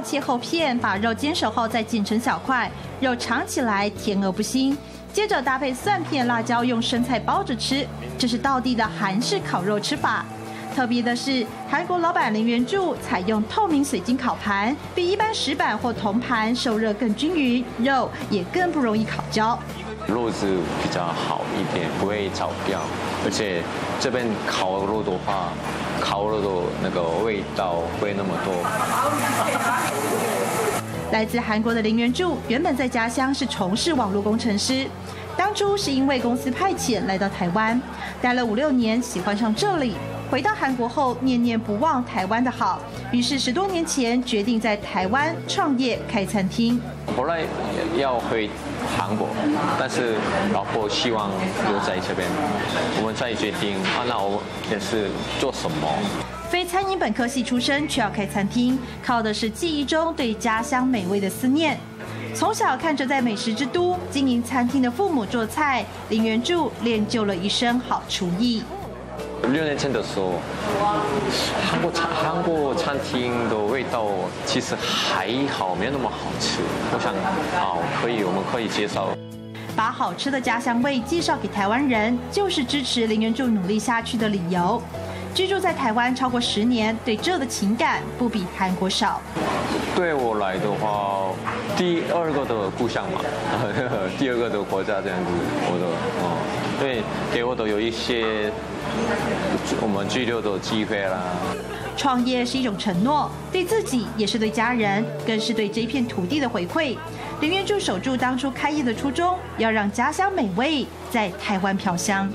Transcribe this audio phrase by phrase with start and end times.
[0.00, 4.76] 切厚片，把肉煎熟后再剪成小块，肉尝起来甜而不腥。
[5.12, 7.86] 接着搭配蒜片、辣椒，用生菜包着吃，
[8.18, 10.24] 这是道地的韩式烤肉吃法。
[10.76, 19.58] 特别的是，韩国老板林元柱采用透明水晶烤盘，比一般石板或铜盘受热更均匀，肉也更不容易烤焦。
[20.08, 22.80] 肉质比较好一点，不会炒掉，
[23.26, 23.62] 而且
[24.00, 25.52] 这边烤肉的话，
[26.00, 26.48] 烤肉的
[26.82, 28.54] 那个味道会那么多。
[31.12, 34.86] 来自韩国的林元柱原本在家乡是从事网络工程师，
[35.36, 37.78] 当初是因为公司派遣来到台湾，
[38.22, 39.94] 待了五六年，喜欢上这里。
[40.30, 46.78] 回到韩国后，念念不忘台湾的好，于是十多年前决定在台湾创业开餐厅。
[47.16, 47.40] 后来
[47.96, 48.50] 要回
[48.94, 49.28] 韩国，
[49.80, 50.16] 但是
[50.52, 52.28] 老婆希望留在这边，
[53.00, 55.08] 我们再决定啊，那我也是
[55.40, 55.88] 做什么？
[56.50, 61.78] 非餐饮本科系出身，却要开餐厅，靠的是记忆中对家乡美味的思念。
[62.34, 68.62] 从小看着在美食之都经营餐厅的父母做菜，林元柱练就了一身好厨艺。
[69.46, 70.32] 六年前的时候，
[71.70, 74.06] 韩国餐韩国餐厅的味道
[74.44, 76.58] 其实还好，没有那么好吃。
[76.92, 77.14] 我想，
[77.58, 79.08] 好，可以，我们可以介绍。
[79.76, 84.82] 把好吃的家乡味介绍给台湾人，就是支持林元柱努力下去的理由。
[85.34, 89.20] 居住在台湾超过十年，对这的情感不比韩国少。
[89.94, 91.28] 对我来的话，
[91.78, 93.20] 第二个的故乡嘛，
[94.18, 95.30] 第二个的国家这样子，
[95.70, 95.86] 我的
[96.20, 96.36] 哦，
[96.80, 98.50] 对，给我的有一些
[99.80, 101.22] 我们居留的机会啦。
[101.96, 106.96] 创业是一种承诺，对自己也是对家人，更是对这片土地的回馈。
[107.40, 112.28] 林元柱守住当初开业的初衷，要让家乡美味在台湾飘香。